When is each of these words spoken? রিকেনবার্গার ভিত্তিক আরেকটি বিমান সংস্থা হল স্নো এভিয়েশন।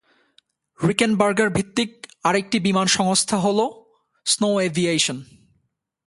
রিকেনবার্গার 0.79 1.49
ভিত্তিক 1.49 1.91
আরেকটি 2.23 2.57
বিমান 2.59 2.87
সংস্থা 2.87 3.37
হল 3.37 3.59
স্নো 4.25 4.49
এভিয়েশন। 4.61 5.17